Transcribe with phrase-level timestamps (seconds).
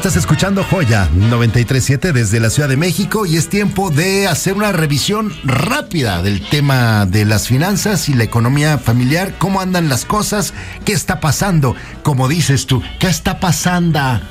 [0.00, 4.72] Estás escuchando Joya 937 desde la Ciudad de México y es tiempo de hacer una
[4.72, 10.54] revisión rápida del tema de las finanzas y la economía familiar, cómo andan las cosas,
[10.86, 14.22] qué está pasando, como dices tú, qué está pasando.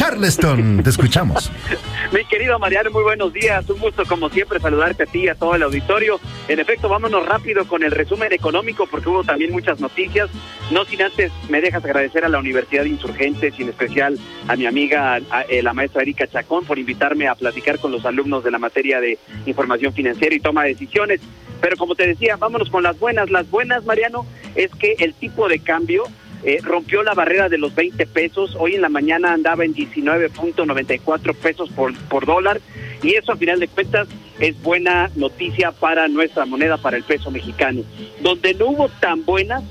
[0.00, 1.52] Charleston, te escuchamos.
[2.14, 3.68] Mi querido Mariano, muy buenos días.
[3.68, 6.18] Un gusto, como siempre, saludarte a ti y a todo el auditorio.
[6.48, 10.30] En efecto, vámonos rápido con el resumen económico, porque hubo también muchas noticias.
[10.70, 14.18] No sin antes, me dejas agradecer a la Universidad de Insurgentes y en especial
[14.48, 18.42] a mi amiga, eh, la maestra Erika Chacón, por invitarme a platicar con los alumnos
[18.42, 21.20] de la materia de información financiera y toma de decisiones.
[21.60, 23.28] Pero como te decía, vámonos con las buenas.
[23.28, 24.24] Las buenas, Mariano,
[24.54, 26.04] es que el tipo de cambio
[26.42, 31.34] eh, rompió la barrera de los 20 pesos, hoy en la mañana andaba en 19.94
[31.34, 32.60] pesos por, por dólar
[33.02, 37.30] y eso a final de cuentas es buena noticia para nuestra moneda, para el peso
[37.30, 37.82] mexicano.
[38.20, 39.62] Donde no hubo tan buenas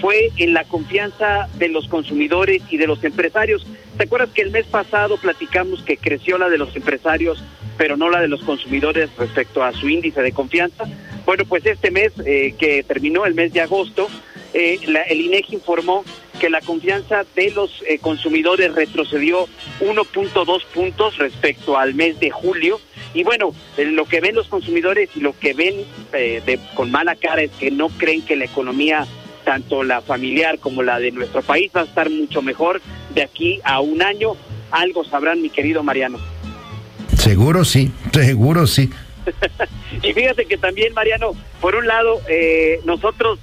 [0.00, 3.66] fue en la confianza de los consumidores y de los empresarios.
[3.96, 7.42] ¿Te acuerdas que el mes pasado platicamos que creció la de los empresarios,
[7.76, 10.84] pero no la de los consumidores respecto a su índice de confianza?
[11.24, 14.08] Bueno, pues este mes eh, que terminó el mes de agosto,
[14.54, 16.04] eh, el INEGI informó
[16.38, 19.48] que la confianza de los eh, consumidores retrocedió
[19.80, 22.80] 1.2 puntos respecto al mes de julio.
[23.14, 25.74] Y bueno, eh, lo que ven los consumidores y lo que ven
[26.12, 29.06] de, con mala cara es que no creen que la economía,
[29.44, 32.80] tanto la familiar como la de nuestro país, va a estar mucho mejor
[33.12, 34.36] de aquí a un año.
[34.70, 36.18] Algo sabrán, mi querido Mariano.
[37.16, 38.90] Seguro sí, seguro sí.
[40.02, 42.20] y fíjate que también, Mariano, por un lado,
[42.84, 43.40] nosotros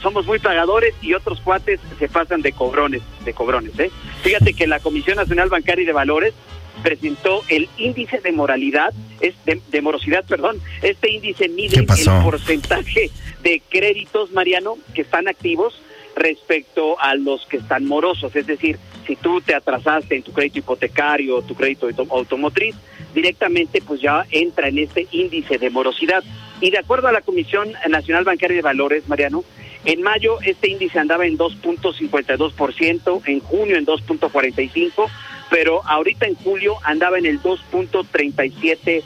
[0.00, 3.90] somos muy pagadores y otros cuates se pasan de cobrones, de cobrones, ¿eh?
[4.22, 6.34] Fíjate que la Comisión Nacional Bancaria y de Valores
[6.82, 10.60] presentó el índice de moralidad, es de, morosidad, perdón.
[10.82, 11.86] Este índice mide el
[12.22, 13.10] porcentaje
[13.42, 15.80] de créditos, Mariano, que están activos
[16.16, 18.34] respecto a los que están morosos.
[18.36, 22.74] Es decir, si tú te atrasaste en tu crédito hipotecario o tu crédito automotriz,
[23.14, 26.22] directamente pues ya entra en este índice de morosidad.
[26.60, 29.44] Y de acuerdo a la Comisión Nacional Bancaria de Valores, Mariano,
[29.84, 35.08] en mayo este índice andaba en 2.52%, en junio en 2.45%,
[35.50, 39.02] pero ahorita en julio andaba en el 2.37%.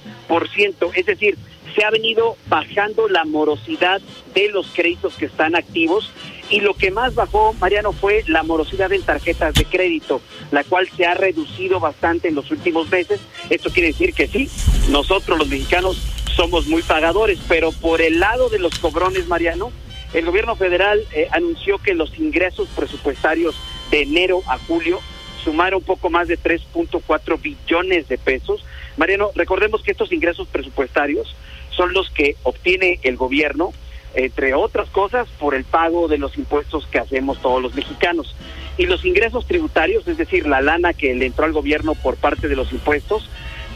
[0.94, 1.37] Es decir,
[1.75, 4.00] se ha venido bajando la morosidad
[4.34, 6.12] de los créditos que están activos
[6.48, 10.20] y lo que más bajó, Mariano, fue la morosidad en tarjetas de crédito,
[10.53, 13.20] la cual se ha reducido bastante en los últimos meses.
[13.50, 14.48] Esto quiere decir que sí,
[14.91, 16.00] nosotros los mexicanos
[16.34, 19.72] somos muy pagadores, pero por el lado de los cobrones, Mariano,
[20.12, 23.56] el gobierno federal eh, anunció que los ingresos presupuestarios
[23.91, 25.00] de enero a julio
[25.43, 28.65] sumaron poco más de 3.4 billones de pesos.
[28.97, 31.37] Mariano, recordemos que estos ingresos presupuestarios
[31.71, 33.72] son los que obtiene el gobierno,
[34.15, 38.34] entre otras cosas, por el pago de los impuestos que hacemos todos los mexicanos.
[38.78, 42.49] Y los ingresos tributarios, es decir, la lana que le entró al gobierno por parte
[42.49, 43.28] de los impuestos,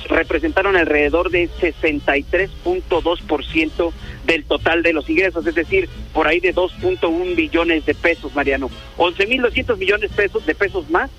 [0.08, 3.92] representaron alrededor de 63.2%
[4.26, 8.70] del total de los ingresos, es decir, por ahí de 2.1 billones de pesos, Mariano.
[8.98, 11.10] 11.200 millones de pesos, de pesos más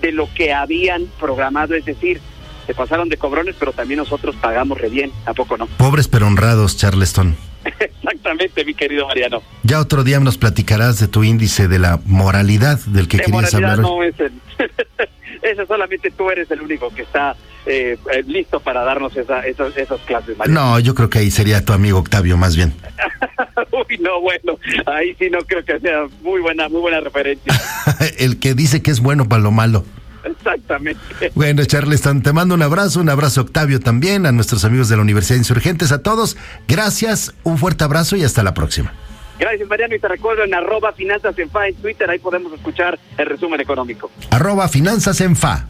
[0.00, 2.20] de lo que habían programado, es decir,
[2.66, 5.66] se pasaron de cobrones, pero también nosotros pagamos re bien, ¿a poco no?
[5.76, 7.36] Pobres pero honrados, Charleston.
[7.64, 9.42] Exactamente, mi querido Mariano.
[9.62, 13.80] Ya otro día nos platicarás de tu índice de la moralidad del que querías hablar.
[13.80, 14.14] No, es
[15.42, 17.36] ese solamente tú eres el único que está
[17.66, 20.36] eh, eh, listo para darnos esa, esas, esas clases.
[20.36, 20.72] Mariano.
[20.72, 22.72] No, yo creo que ahí sería tu amigo Octavio más bien.
[23.72, 27.52] Uy, no, bueno, ahí sí no creo que sea muy buena, muy buena referencia.
[28.18, 29.84] el que dice que es bueno para lo malo.
[30.24, 31.32] Exactamente.
[31.34, 35.02] Bueno, Charleston, te mando un abrazo, un abrazo Octavio también, a nuestros amigos de la
[35.02, 36.36] Universidad de Insurgentes, a todos.
[36.68, 38.92] Gracias, un fuerte abrazo y hasta la próxima.
[39.40, 43.24] Gracias, Mariano, y te recuerdo en arroba finanzas en en Twitter, ahí podemos escuchar el
[43.24, 44.10] resumen económico.
[44.30, 45.66] Arroba finanzas en.